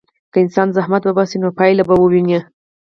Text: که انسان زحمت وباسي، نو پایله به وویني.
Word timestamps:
که 0.31 0.37
انسان 0.43 0.67
زحمت 0.77 1.03
وباسي، 1.05 1.37
نو 1.43 1.49
پایله 1.57 1.83
به 1.87 1.95
وویني. 2.01 2.39